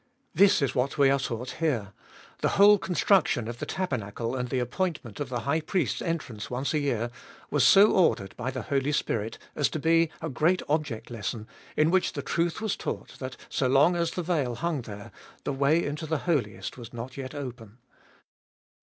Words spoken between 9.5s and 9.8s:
as to